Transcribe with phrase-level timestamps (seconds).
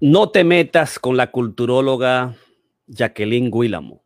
[0.00, 2.36] No te metas con la culturóloga
[2.86, 4.04] Jacqueline Guilamo.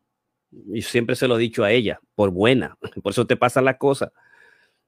[0.73, 2.77] Y siempre se lo he dicho a ella, por buena.
[3.03, 4.11] Por eso te pasan las cosas.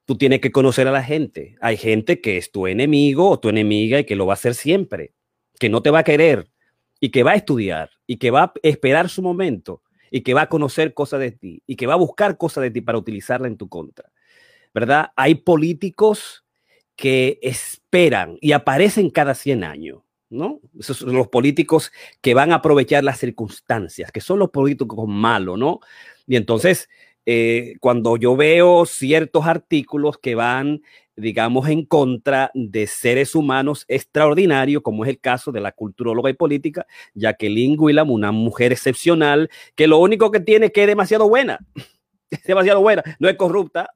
[0.04, 1.56] Tú tienes que conocer a la gente.
[1.60, 4.54] Hay gente que es tu enemigo o tu enemiga y que lo va a hacer
[4.54, 5.14] siempre,
[5.58, 6.50] que no te va a querer
[7.00, 10.42] y que va a estudiar y que va a esperar su momento y que va
[10.42, 13.48] a conocer cosas de ti y que va a buscar cosas de ti para utilizarla
[13.48, 14.10] en tu contra.
[14.74, 15.12] ¿Verdad?
[15.16, 16.44] Hay políticos
[16.96, 20.03] que esperan y aparecen cada 100 años
[20.34, 20.60] ¿no?
[20.78, 25.58] Esos son los políticos que van a aprovechar las circunstancias, que son los políticos malos,
[25.58, 25.80] ¿no?
[26.26, 26.88] Y entonces,
[27.26, 30.82] eh, cuando yo veo ciertos artículos que van,
[31.16, 36.34] digamos, en contra de seres humanos extraordinarios, como es el caso de la culturóloga y
[36.34, 41.28] política Jacqueline Guilam, una mujer excepcional, que lo único que tiene es que es demasiado
[41.28, 41.58] buena,
[42.30, 43.90] es demasiado buena, no es corrupta,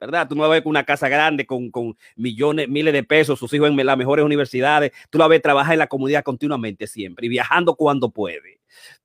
[0.00, 0.28] ¿verdad?
[0.28, 3.52] Tú no la ves con una casa grande, con, con, millones, miles de pesos, sus
[3.52, 4.92] hijos en las mejores universidades.
[5.10, 8.60] Tú la ves trabajar en la comunidad continuamente siempre y viajando cuando puede.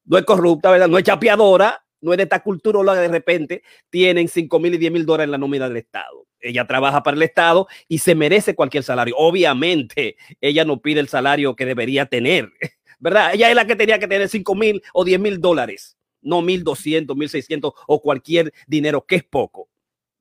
[0.05, 0.87] No es corrupta, ¿verdad?
[0.87, 4.91] No es chapeadora, no es de esta cultura de repente tienen 5 mil y 10
[4.91, 6.27] mil dólares en la nómina del Estado.
[6.39, 9.15] Ella trabaja para el Estado y se merece cualquier salario.
[9.17, 12.51] Obviamente, ella no pide el salario que debería tener,
[12.99, 13.33] ¿verdad?
[13.33, 17.07] Ella es la que tenía que tener 5 mil o 10 mil dólares, no 1.200,
[17.15, 19.69] 1.600 o cualquier dinero, que es poco.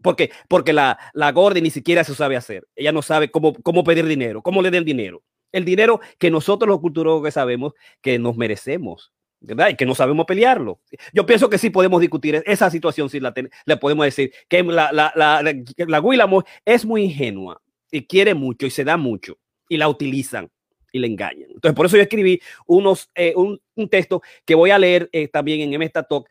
[0.03, 2.67] Porque, porque la, la Gordy ni siquiera se sabe hacer.
[2.77, 5.23] Ella no sabe cómo, cómo pedir dinero, cómo le den dinero.
[5.53, 9.69] El dinero que nosotros los culturólogos sabemos que nos merecemos, ¿verdad?
[9.69, 10.81] Y que no sabemos pelearlo.
[11.13, 14.93] Yo pienso que sí podemos discutir esa situación, si la le podemos decir que la,
[14.93, 19.89] la, la, la es muy ingenua y quiere mucho y se da mucho y la
[19.89, 20.51] utilizan
[20.93, 21.51] y le engañan.
[21.51, 25.29] Entonces, por eso yo escribí unos, eh, un, un, texto que voy a leer eh,
[25.29, 26.29] también en Mesta Talk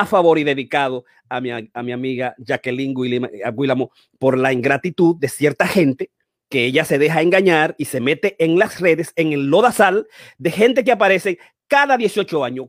[0.00, 5.28] a favor y dedicado a mi, a mi amiga Jacqueline Guilamo por la ingratitud de
[5.28, 6.10] cierta gente
[6.48, 10.50] que ella se deja engañar y se mete en las redes, en el lodazal de
[10.50, 11.38] gente que aparece
[11.72, 12.66] cada 18 años,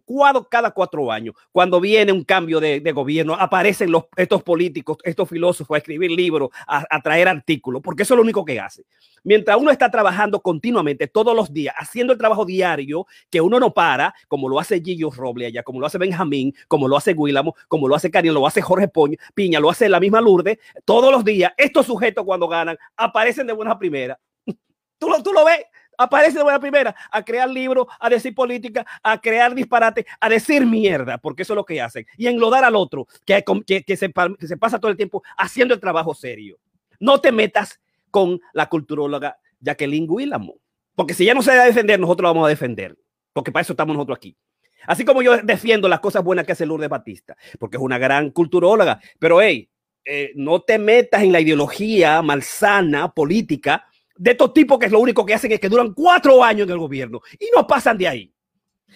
[0.50, 5.76] cada cuatro años, cuando viene un cambio de, gobierno, aparecen los, estos políticos, estos filósofos
[5.76, 8.86] a escribir libros, a, traer artículos, porque eso es lo único que hace.
[9.26, 13.74] Mientras uno está trabajando continuamente todos los días, haciendo el trabajo diario, que uno no
[13.74, 17.56] para, como lo hace Gillo Roble allá, como lo hace Benjamín, como lo hace Guilamo,
[17.68, 21.12] como lo hace Karim, lo hace Jorge Poña, Piña, lo hace la misma Lourdes, todos
[21.12, 24.18] los días, estos sujetos cuando ganan, aparecen de buena primera.
[24.98, 25.60] ¿Tú lo, tú lo ves?
[25.98, 30.66] Aparece de buena primera a crear libros, a decir política, a crear disparate, a decir
[30.66, 32.06] mierda, porque eso es lo que hacen.
[32.18, 33.44] Y enlodar al otro, que,
[33.86, 36.60] que, se, que se pasa todo el tiempo haciendo el trabajo serio.
[37.00, 37.80] No te metas
[38.12, 40.56] con la culturóloga Jacqueline Guilamo,
[40.96, 42.98] porque si ella no se a defender, nosotros la vamos a defender,
[43.34, 44.38] porque para eso estamos nosotros aquí.
[44.86, 48.32] Así como yo defiendo las cosas buenas que hace Lourdes Batista, porque es una gran
[48.32, 49.70] culturóloga, pero hey,
[50.06, 55.00] eh, no te metas en la ideología malsana política de estos tipos que es lo
[55.00, 58.08] único que hacen es que duran cuatro años en el gobierno y no pasan de
[58.08, 58.34] ahí.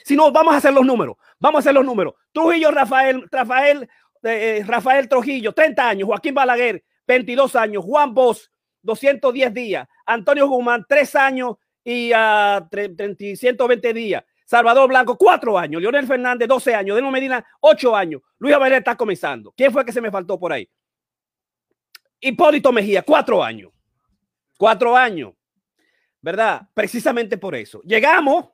[0.04, 1.18] Si no, vamos a hacer los números.
[1.40, 2.14] Vamos a hacer los números.
[2.32, 3.84] Trujillo Rafael, Rafael,
[4.24, 6.08] eh, eh, Rafael Trujillo, 30 años.
[6.08, 7.84] Joaquín Balaguer, 22 años.
[7.84, 8.48] Juan Bosch,
[8.84, 9.88] 210 días.
[10.06, 14.24] Antonio Guzmán, 3 años y uh, 120 días.
[14.46, 15.82] Salvador Blanco, 4 años.
[15.82, 16.96] Leonel Fernández, 12 años.
[16.96, 18.22] Deno Medina, 8 años.
[18.40, 19.54] Luis Abelé está comenzando.
[19.56, 20.70] ¿Quién fue que se me faltó por ahí?
[22.20, 23.72] Hipólito Mejía, 4 años.
[24.58, 25.34] Cuatro años,
[26.22, 26.68] ¿verdad?
[26.74, 27.82] Precisamente por eso.
[27.84, 28.48] Llegamos,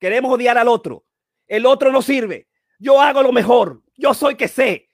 [0.00, 1.04] queremos odiar al otro.
[1.46, 2.48] El otro no sirve.
[2.78, 3.82] Yo hago lo mejor.
[3.96, 4.88] Yo soy que sé.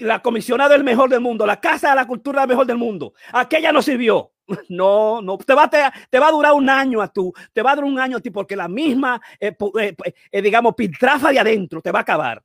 [0.00, 1.46] La comisionada es el mejor del mundo.
[1.46, 3.14] La casa de la cultura es la mejor del mundo.
[3.32, 4.32] Aquella no sirvió.
[4.70, 7.76] No, no, te va, te, va a durar un año a tú, te va a
[7.76, 9.94] durar un año a ti porque la misma, eh, eh,
[10.32, 12.42] eh, digamos, piltrafa de adentro te va a acabar.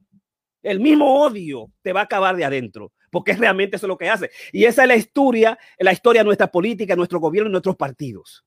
[0.61, 4.09] El mismo odio te va a acabar de adentro porque realmente eso es lo que
[4.09, 4.31] hace.
[4.51, 8.43] Y esa es la historia, la historia de nuestra política, nuestro gobierno y nuestros partidos,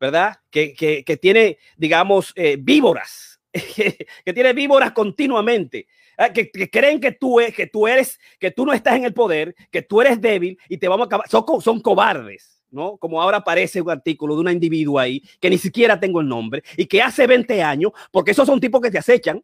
[0.00, 0.38] ¿verdad?
[0.50, 5.86] Que, que, tiene, digamos, eh, víboras, que tiene víboras continuamente.
[6.16, 6.32] ¿eh?
[6.32, 9.82] Que, creen que tú, que tú eres, que tú no estás en el poder, que
[9.82, 11.28] tú eres débil y te vamos a acabar.
[11.28, 12.56] Son, son cobardes.
[12.70, 12.96] ¿no?
[12.98, 16.62] Como ahora aparece un artículo de una individuo ahí que ni siquiera tengo el nombre
[16.76, 19.42] y que hace 20 años, porque esos son tipos que te acechan,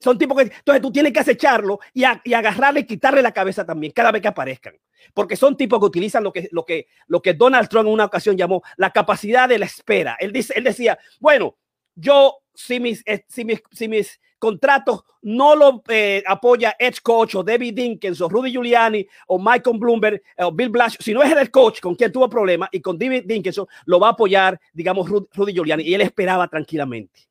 [0.00, 3.64] son tipos que, entonces tú tienes que acecharlo y, y, agarrarle y quitarle la cabeza
[3.64, 4.74] también cada vez que aparezcan.
[5.14, 8.04] Porque son tipos que utilizan lo que, lo que, lo que Donald Trump en una
[8.04, 10.16] ocasión llamó la capacidad de la espera.
[10.20, 11.56] Él, dice, él decía, bueno,
[11.94, 17.34] yo si mis, eh, si mis, si mis contratos no lo eh, apoya Edge Coach
[17.34, 21.22] o David Dinkins o Rudy Giuliani o Michael Bloomberg eh, o Bill Blash, si no
[21.22, 24.60] es el coach con quien tuvo problemas y con David Dinkinson lo va a apoyar,
[24.72, 27.28] digamos, Rudy Giuliani y él esperaba tranquilamente.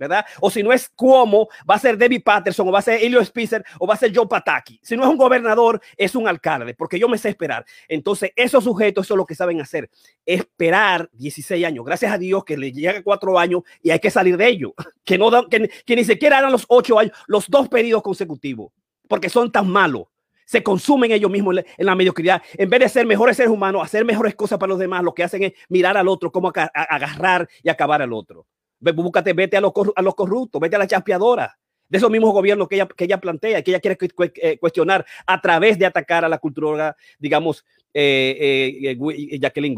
[0.00, 0.24] ¿Verdad?
[0.40, 3.22] O si no es Cuomo, va a ser Debbie Patterson, o va a ser Elio
[3.22, 4.80] Spicer, o va a ser Joe Pataki.
[4.82, 7.66] Si no es un gobernador, es un alcalde, porque yo me sé esperar.
[7.86, 9.90] Entonces, esos sujetos, eso es lo que saben hacer,
[10.24, 11.84] esperar 16 años.
[11.84, 14.74] Gracias a Dios que le llega cuatro años y hay que salir de ello.
[15.02, 18.70] Que, no que, ni siquiera eran los ocho años, los dos periodos consecutivos,
[19.08, 20.04] porque son tan malos
[20.46, 22.42] se consumen ellos mismos en la mediocridad.
[22.54, 25.22] En vez de ser mejores seres humanos, hacer mejores cosas para los demás, lo que
[25.22, 28.46] hacen es mirar al otro, cómo agarrar y acabar al otro.
[28.80, 31.56] Búscate, vete a los, a los corruptos, vete a la chaspeadora
[31.90, 33.98] de esos mismos gobiernos que ella, que ella plantea, que ella quiere
[34.36, 39.74] eh, cuestionar a través de atacar a la cultura, digamos, eh, eh, Jacqueline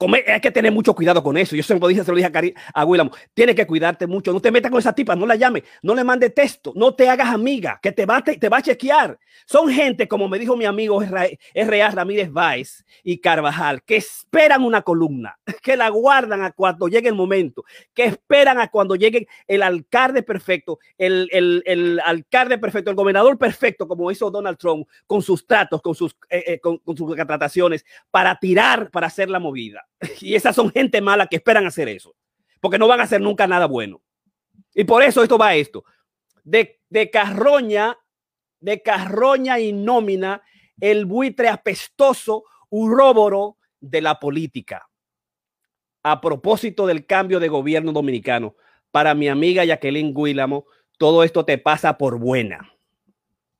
[0.00, 1.56] Hay que tener mucho cuidado con eso.
[1.56, 2.30] Yo siempre lo dije, se lo dije
[2.72, 3.10] a, a Willam.
[3.34, 4.32] Tienes que cuidarte mucho.
[4.32, 7.08] No te metas con esa tipa, no la llames, no le mande texto, no te
[7.08, 9.18] hagas amiga, que te va, te, va a chequear.
[9.44, 11.90] Son gente, como me dijo mi amigo R.A.
[11.90, 17.16] Ramírez Valls y Carvajal, que esperan una columna, que la guardan a cuando llegue el
[17.16, 22.96] momento, que esperan a cuando llegue el alcalde perfecto, el, el, el alcalde perfecto, el
[22.96, 27.16] gobernador perfecto, como hizo Donald Trump, con sus tratos, con sus, eh, eh, con sus
[27.16, 29.87] contrataciones, para tirar, para hacer la movida.
[30.20, 32.14] Y esas son gente mala que esperan hacer eso,
[32.60, 34.02] porque no van a hacer nunca nada bueno.
[34.74, 35.84] Y por eso esto va a esto.
[36.44, 37.98] De, de carroña,
[38.60, 40.42] de carroña y nómina,
[40.80, 44.88] el buitre apestoso, uróboro de la política.
[46.02, 48.54] A propósito del cambio de gobierno dominicano,
[48.90, 50.66] para mi amiga Jacqueline Guílamo,
[50.96, 52.77] todo esto te pasa por buena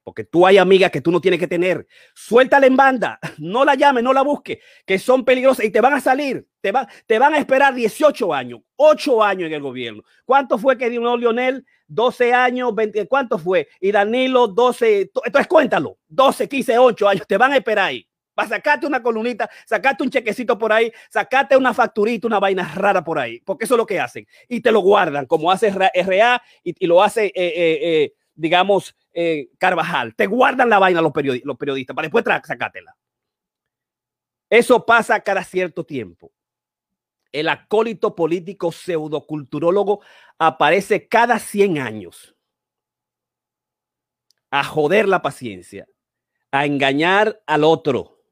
[0.09, 1.87] porque tú hay amigas que tú no tienes que tener.
[2.15, 5.93] Suéltala en banda, no la llame, no la busque, que son peligrosas y te van
[5.93, 10.03] a salir, te, va, te van a esperar 18 años, 8 años en el gobierno.
[10.25, 11.63] ¿Cuánto fue que dio Lionel?
[11.89, 13.69] 12 años, 20, ¿cuánto fue?
[13.83, 18.09] Y Danilo, 12, entonces cuéntalo, 12, 15, 8 años, te van a esperar ahí.
[18.33, 23.05] Para sacarte una columnita, sacarte un chequecito por ahí, sacarte una facturita, una vaina rara
[23.05, 24.27] por ahí, porque eso es lo que hacen.
[24.49, 29.51] Y te lo guardan, como hace RA y, lo hace, eh, eh, eh, digamos, eh,
[29.59, 30.15] Carvajal.
[30.15, 31.13] Te guardan la vaina los,
[31.43, 32.97] los periodistas para después sacártela.
[34.49, 36.31] Eso pasa cada cierto tiempo.
[37.33, 40.03] El acólito político pseudoculturólogo
[40.39, 42.37] aparece cada 100 años
[44.53, 45.89] a joder la paciencia,
[46.53, 48.23] a engañar al otro,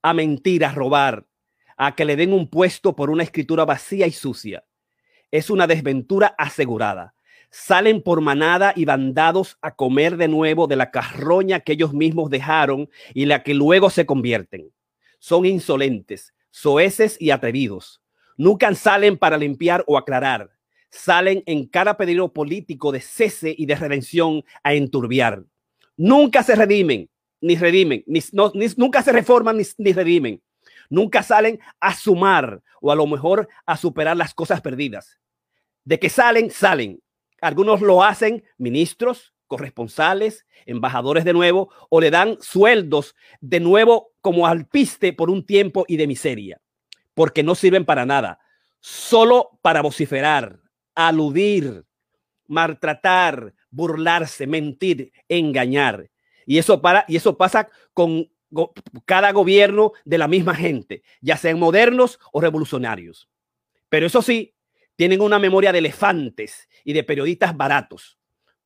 [0.00, 1.26] a mentir, a robar,
[1.76, 4.64] a que le den un puesto por una escritura vacía y sucia.
[5.30, 7.14] Es una desventura asegurada
[7.50, 12.30] salen por manada y bandados a comer de nuevo de la carroña que ellos mismos
[12.30, 14.70] dejaron y la que luego se convierten.
[15.18, 18.02] Son insolentes, soeces y atrevidos.
[18.36, 20.50] Nunca salen para limpiar o aclarar.
[20.90, 25.44] Salen en cada pedido político de cese y de redención a enturbiar.
[25.96, 27.10] Nunca se redimen,
[27.40, 28.20] ni redimen, ni,
[28.76, 30.42] nunca se reforman ni, ni redimen.
[30.88, 35.18] Nunca salen a sumar o a lo mejor a superar las cosas perdidas.
[35.84, 37.00] De que salen, salen
[37.40, 44.46] algunos lo hacen ministros, corresponsales, embajadores de nuevo, o le dan sueldos de nuevo como
[44.46, 46.60] alpiste por un tiempo y de miseria,
[47.14, 48.38] porque no sirven para nada,
[48.80, 50.60] solo para vociferar,
[50.94, 51.84] aludir,
[52.46, 56.10] maltratar, burlarse, mentir, engañar.
[56.46, 58.30] Y eso, para, y eso pasa con
[59.04, 63.28] cada gobierno de la misma gente, ya sean modernos o revolucionarios.
[63.88, 64.54] Pero eso sí,
[64.98, 68.18] tienen una memoria de elefantes y de periodistas baratos.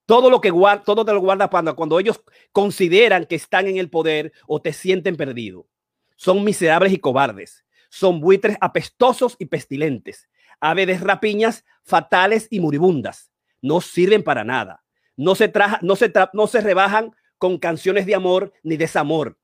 [0.07, 3.91] Todo lo que guarda, te lo guarda cuando, cuando ellos consideran que están en el
[3.91, 5.69] poder o te sienten perdido.
[6.17, 7.67] Son miserables y cobardes.
[7.91, 10.31] Son buitres apestosos y pestilentes.
[10.59, 13.31] Aves de rapiñas fatales y moribundas.
[13.61, 14.83] No sirven para nada.
[15.19, 19.39] No se, traja, no, se no se rebajan con canciones de amor ni desamor,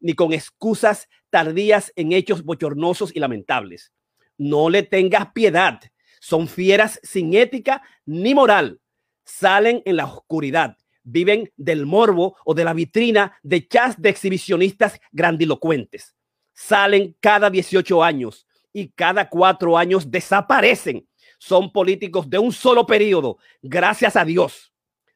[0.00, 3.92] ni con excusas tardías en hechos bochornosos y lamentables.
[4.36, 5.80] No le tengas piedad
[6.22, 8.80] son fieras sin ética ni moral.
[9.24, 10.76] Salen en la oscuridad.
[11.02, 16.14] Viven del morbo o de la vitrina de chas de exhibicionistas grandilocuentes.
[16.52, 21.08] Salen cada 18 años y cada cuatro años desaparecen.
[21.38, 24.72] Son políticos de un solo periodo, gracias a Dios.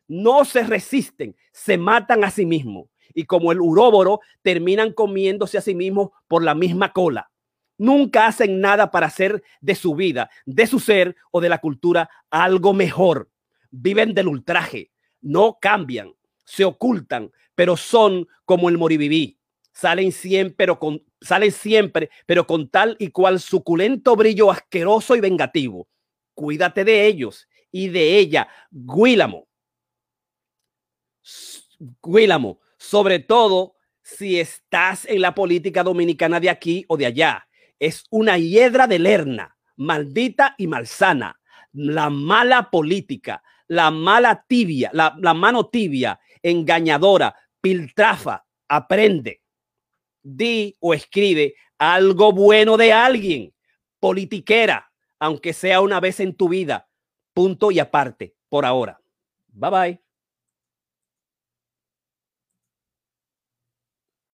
[0.08, 5.60] No se resisten, se matan a sí mismos y como el uróboro terminan comiéndose a
[5.60, 7.30] sí mismos por la misma cola.
[7.78, 12.08] Nunca hacen nada para hacer de su vida, de su ser o de la cultura
[12.30, 13.30] algo mejor.
[13.70, 14.90] Viven del ultraje,
[15.20, 16.14] no cambian,
[16.44, 19.38] se ocultan, pero son como el moriviví.
[19.72, 25.20] Salen siempre, pero con, salen siempre, pero con tal y cual suculento brillo asqueroso y
[25.20, 25.86] vengativo.
[26.34, 29.48] Cuídate de ellos y de ella, Guílamo.
[32.02, 37.46] Guílamo, sobre todo si estás en la política dominicana de aquí o de allá
[37.78, 41.38] es una hiedra de lerna, maldita y malsana.
[41.72, 49.42] la mala política, la mala tibia, la, la mano tibia, engañadora, piltrafa, aprende.
[50.22, 53.54] Di o escribe algo bueno de alguien,
[54.00, 56.88] politiquera, aunque sea una vez en tu vida.
[57.34, 59.00] Punto y aparte, por ahora.
[59.48, 60.05] Bye bye.